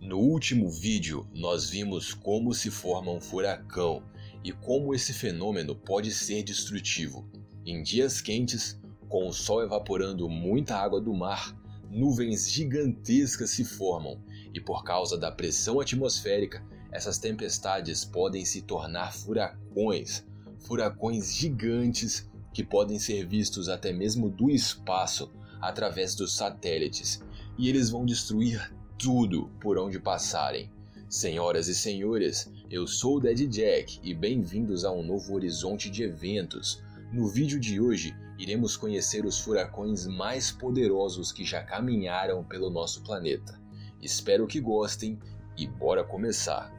[0.00, 4.02] No último vídeo, nós vimos como se forma um furacão
[4.42, 7.28] e como esse fenômeno pode ser destrutivo.
[7.66, 11.54] Em dias quentes, com o sol evaporando muita água do mar,
[11.90, 14.22] nuvens gigantescas se formam
[14.54, 20.24] e, por causa da pressão atmosférica, essas tempestades podem se tornar furacões
[20.60, 25.30] furacões gigantes que podem ser vistos até mesmo do espaço
[25.60, 27.22] através dos satélites
[27.58, 30.70] e eles vão destruir tudo por onde passarem.
[31.08, 36.02] Senhoras e senhores, eu sou o Dead Jack e bem-vindos a um novo horizonte de
[36.02, 36.82] eventos.
[37.10, 43.02] No vídeo de hoje, iremos conhecer os furacões mais poderosos que já caminharam pelo nosso
[43.02, 43.58] planeta.
[44.02, 45.18] Espero que gostem
[45.56, 46.70] e bora começar!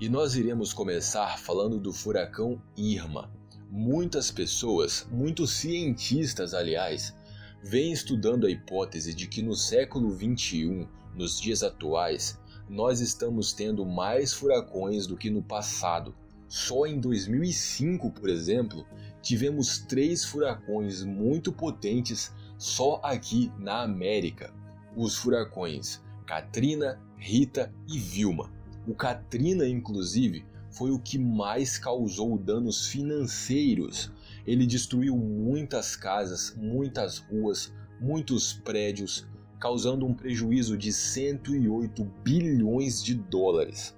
[0.00, 3.30] E nós iremos começar falando do furacão Irma,
[3.72, 7.14] Muitas pessoas, muitos cientistas, aliás,
[7.62, 12.36] vêm estudando a hipótese de que no século 21, nos dias atuais,
[12.68, 16.16] nós estamos tendo mais furacões do que no passado.
[16.48, 18.84] Só em 2005, por exemplo,
[19.22, 24.52] tivemos três furacões muito potentes só aqui na América.
[24.96, 28.52] Os furacões Katrina, Rita e Vilma.
[28.84, 34.10] O Katrina, inclusive, foi o que mais causou danos financeiros.
[34.46, 39.26] Ele destruiu muitas casas, muitas ruas, muitos prédios,
[39.58, 43.94] causando um prejuízo de 108 bilhões de dólares.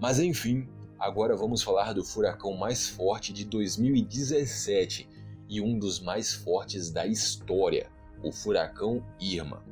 [0.00, 0.68] Mas enfim,
[0.98, 5.08] agora vamos falar do furacão mais forte de 2017
[5.48, 7.90] e um dos mais fortes da história,
[8.22, 9.64] o furacão Irma.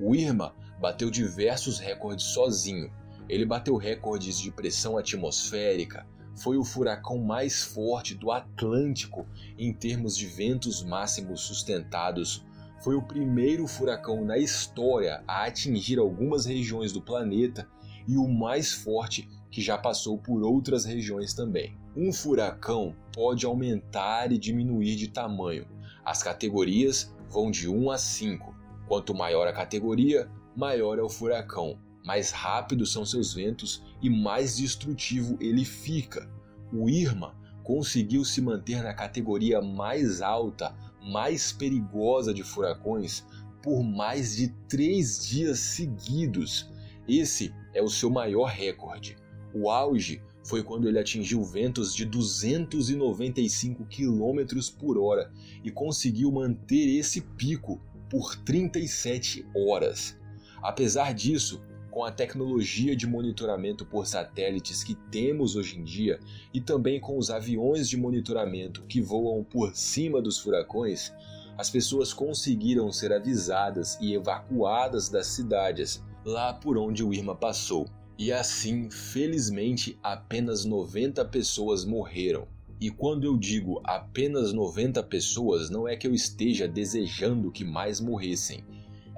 [0.00, 2.90] O Irma bateu diversos recordes sozinho,
[3.28, 6.06] ele bateu recordes de pressão atmosférica,
[6.38, 9.26] foi o furacão mais forte do Atlântico
[9.58, 12.46] em termos de ventos máximos sustentados.
[12.80, 17.68] Foi o primeiro furacão na história a atingir algumas regiões do planeta
[18.06, 21.76] e o mais forte que já passou por outras regiões também.
[21.96, 25.66] Um furacão pode aumentar e diminuir de tamanho.
[26.04, 28.54] As categorias vão de 1 a 5.
[28.86, 34.56] Quanto maior a categoria, maior é o furacão mais rápidos são seus ventos e mais
[34.56, 36.30] destrutivo ele fica.
[36.72, 43.24] O Irma conseguiu se manter na categoria mais alta, mais perigosa de furacões
[43.62, 46.70] por mais de três dias seguidos.
[47.06, 49.16] Esse é o seu maior recorde.
[49.52, 55.30] O auge foi quando ele atingiu ventos de 295 km por hora
[55.62, 60.18] e conseguiu manter esse pico por 37 horas.
[60.62, 61.60] Apesar disso,
[61.98, 66.20] com a tecnologia de monitoramento por satélites que temos hoje em dia
[66.54, 71.12] e também com os aviões de monitoramento que voam por cima dos furacões,
[71.56, 77.88] as pessoas conseguiram ser avisadas e evacuadas das cidades lá por onde o Irma passou.
[78.16, 82.46] E assim, felizmente, apenas 90 pessoas morreram.
[82.80, 88.00] E quando eu digo apenas 90 pessoas, não é que eu esteja desejando que mais
[88.00, 88.62] morressem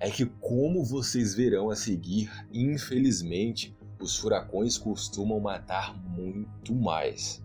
[0.01, 7.45] é que, como vocês verão a seguir, infelizmente, os furacões costumam matar muito mais.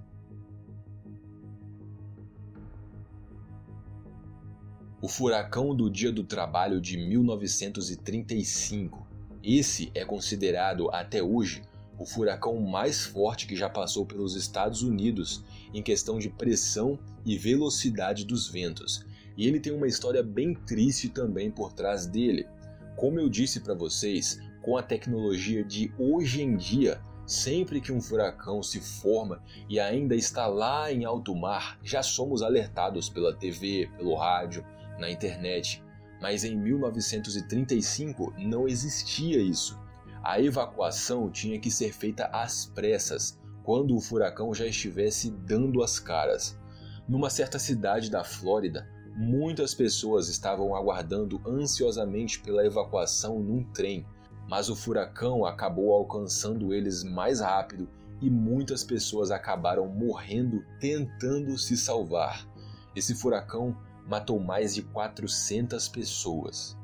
[5.01, 9.05] O furacão do Dia do Trabalho de 1935.
[9.43, 11.61] Esse é considerado até hoje
[11.99, 15.43] o furacão mais forte que já passou pelos Estados Unidos
[15.73, 19.05] em questão de pressão e velocidade dos ventos
[19.37, 22.47] e ele tem uma história bem triste também por trás dele.
[22.95, 28.01] Como eu disse para vocês, com a tecnologia de hoje em dia, sempre que um
[28.01, 33.89] furacão se forma e ainda está lá em alto mar, já somos alertados pela TV,
[33.97, 34.65] pelo rádio,
[34.97, 35.83] na internet.
[36.21, 39.79] Mas em 1935 não existia isso.
[40.23, 45.99] A evacuação tinha que ser feita às pressas, quando o furacão já estivesse dando as
[45.99, 46.57] caras.
[47.07, 54.05] Numa certa cidade da Flórida, Muitas pessoas estavam aguardando ansiosamente pela evacuação num trem,
[54.45, 57.87] mas o furacão acabou alcançando eles mais rápido
[58.21, 62.45] e muitas pessoas acabaram morrendo tentando se salvar.
[62.93, 66.77] Esse furacão matou mais de 400 pessoas.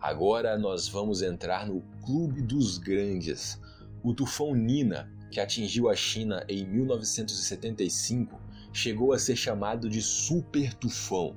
[0.00, 3.60] Agora nós vamos entrar no Clube dos Grandes.
[4.02, 8.40] O tufão Nina que atingiu a China em 1975,
[8.72, 11.36] chegou a ser chamado de super tufão.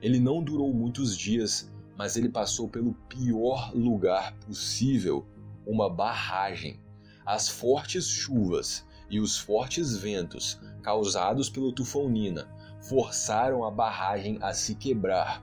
[0.00, 5.26] Ele não durou muitos dias, mas ele passou pelo pior lugar possível
[5.66, 6.80] uma barragem.
[7.24, 12.48] As fortes chuvas e os fortes ventos causados pelo tufão Nina
[12.80, 15.42] forçaram a barragem a se quebrar.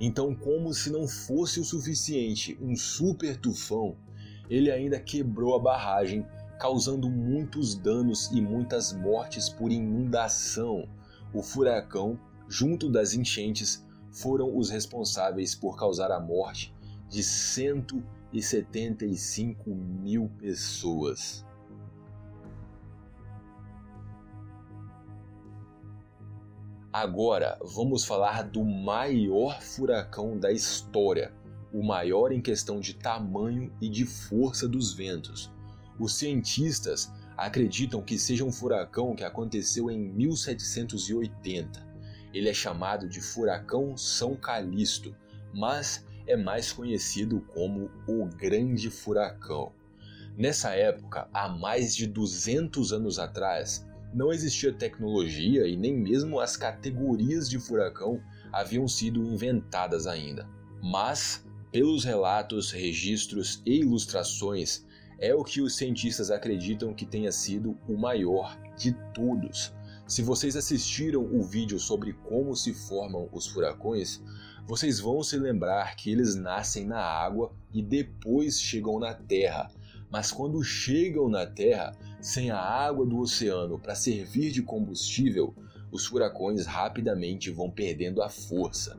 [0.00, 3.96] Então, como se não fosse o suficiente um super tufão,
[4.48, 6.26] ele ainda quebrou a barragem,
[6.58, 10.88] causando muitos danos e muitas mortes por inundação.
[11.32, 12.18] O furacão,
[12.48, 16.74] junto das enchentes, foram os responsáveis por causar a morte
[17.08, 21.44] de 175 mil pessoas.
[26.92, 31.34] Agora vamos falar do maior furacão da história,
[31.72, 35.52] o maior em questão de tamanho e de força dos ventos.
[35.98, 41.84] Os cientistas acreditam que seja um furacão que aconteceu em 1780.
[42.32, 45.14] Ele é chamado de Furacão São Calixto,
[45.52, 49.72] mas é mais conhecido como o Grande Furacão.
[50.36, 56.56] Nessa época, há mais de 200 anos atrás, não existia tecnologia e nem mesmo as
[56.56, 58.20] categorias de furacão
[58.52, 60.48] haviam sido inventadas ainda.
[60.82, 64.84] Mas, pelos relatos, registros e ilustrações,
[65.18, 69.72] é o que os cientistas acreditam que tenha sido o maior de todos.
[70.06, 74.22] Se vocês assistiram o vídeo sobre como se formam os furacões,
[74.66, 79.70] vocês vão se lembrar que eles nascem na água e depois chegam na terra.
[80.14, 85.52] Mas quando chegam na Terra, sem a água do oceano para servir de combustível,
[85.90, 88.96] os furacões rapidamente vão perdendo a força.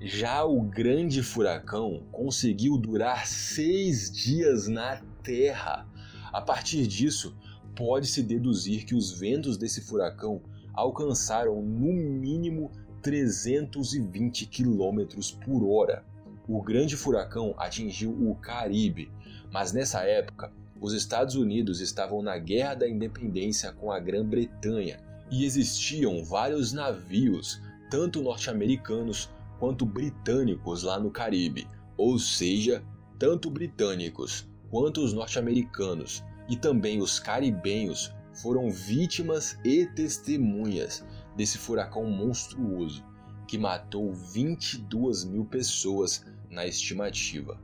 [0.00, 5.86] Já o grande furacão conseguiu durar seis dias na Terra.
[6.32, 7.36] A partir disso,
[7.76, 10.40] pode-se deduzir que os ventos desse furacão
[10.72, 12.72] alcançaram no mínimo
[13.02, 15.04] 320 km
[15.44, 16.02] por hora.
[16.48, 19.12] O grande furacão atingiu o Caribe,
[19.52, 24.98] mas nessa época os Estados Unidos estavam na Guerra da Independência com a Grã-Bretanha
[25.30, 27.60] e existiam vários navios,
[27.90, 29.28] tanto norte-americanos
[29.58, 32.82] quanto britânicos lá no Caribe, ou seja,
[33.18, 41.04] tanto britânicos quanto os norte-americanos e também os caribenhos foram vítimas e testemunhas
[41.36, 43.04] desse furacão monstruoso
[43.46, 47.58] que matou 22 mil pessoas na estimativa.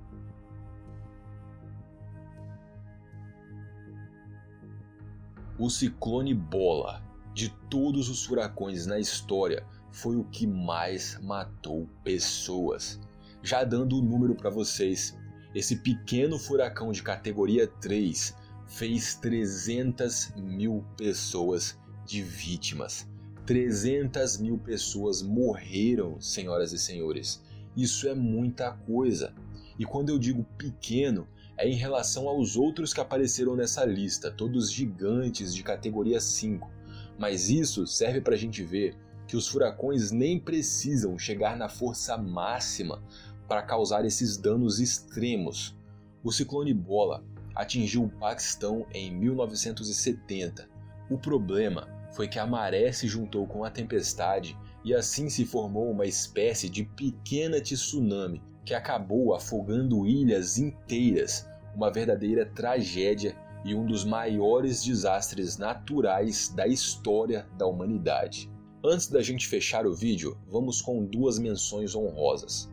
[5.57, 7.03] O ciclone Bola,
[7.33, 13.01] de todos os furacões na história, foi o que mais matou pessoas.
[13.41, 15.17] Já dando o número para vocês,
[15.55, 18.35] esse pequeno furacão de categoria 3
[18.67, 23.09] fez 300 mil pessoas de vítimas.
[23.47, 27.43] 300 mil pessoas morreram, senhoras e senhores.
[27.77, 29.33] Isso é muita coisa.
[29.79, 34.73] E quando eu digo pequeno, é em relação aos outros que apareceram nessa lista, todos
[34.73, 36.69] gigantes de categoria 5.
[37.17, 38.97] Mas isso serve para a gente ver
[39.27, 43.03] que os furacões nem precisam chegar na força máxima
[43.49, 45.77] para causar esses danos extremos.
[46.23, 47.25] O ciclone Bola
[47.55, 50.69] atingiu o Paquistão em 1970.
[51.11, 55.91] O problema foi que a maré se juntou com a tempestade e assim se formou
[55.91, 63.87] uma espécie de pequena tsunami que acabou afogando ilhas inteiras, uma verdadeira tragédia e um
[63.87, 68.51] dos maiores desastres naturais da história da humanidade.
[68.85, 72.71] Antes da gente fechar o vídeo, vamos com duas menções honrosas.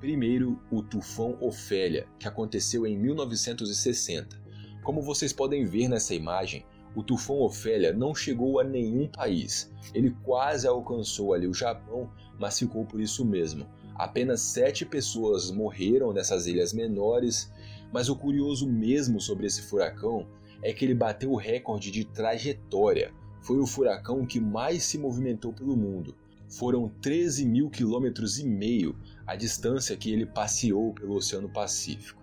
[0.00, 4.40] Primeiro, o tufão Ofélia, que aconteceu em 1960.
[4.82, 6.64] Como vocês podem ver nessa imagem,
[6.96, 9.70] o tufão Ofélia não chegou a nenhum país.
[9.92, 13.66] Ele quase alcançou ali o Japão, mas ficou por isso mesmo.
[13.94, 17.52] Apenas sete pessoas morreram nessas ilhas menores,
[17.92, 20.26] mas o curioso mesmo sobre esse furacão
[20.62, 23.12] é que ele bateu o recorde de trajetória.
[23.42, 26.14] Foi o furacão que mais se movimentou pelo mundo.
[26.50, 32.20] Foram 13 mil quilômetros e meio a distância que ele passeou pelo Oceano Pacífico.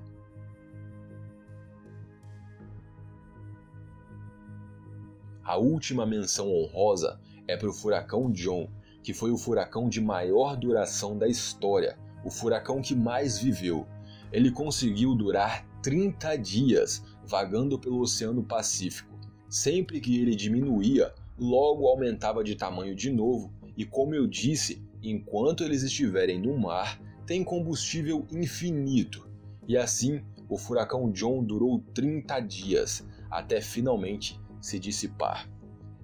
[5.42, 8.70] A última menção honrosa é para o furacão John,
[9.02, 13.88] que foi o furacão de maior duração da história, o furacão que mais viveu.
[14.30, 19.18] Ele conseguiu durar 30 dias vagando pelo Oceano Pacífico.
[19.48, 25.64] Sempre que ele diminuía, logo aumentava de tamanho de novo, e como eu disse, enquanto
[25.64, 29.30] eles estiverem no mar, tem combustível infinito.
[29.68, 35.48] E assim, o furacão John durou 30 dias, até finalmente se dissipar.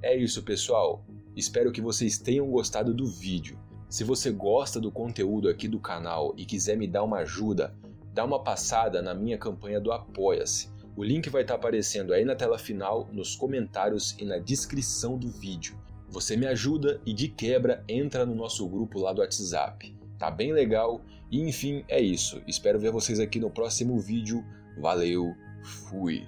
[0.03, 1.03] É isso, pessoal.
[1.35, 3.57] Espero que vocês tenham gostado do vídeo.
[3.89, 7.75] Se você gosta do conteúdo aqui do canal e quiser me dar uma ajuda,
[8.13, 10.69] dá uma passada na minha campanha do Apoia-se.
[10.95, 15.29] O link vai estar aparecendo aí na tela final, nos comentários e na descrição do
[15.29, 15.75] vídeo.
[16.13, 19.98] Você me ajuda e de quebra entra no nosso grupo lá do WhatsApp.
[20.20, 22.39] Tá bem legal e enfim, é isso.
[22.48, 24.46] Espero ver vocês aqui no próximo vídeo.
[24.77, 26.24] Valeu, fui!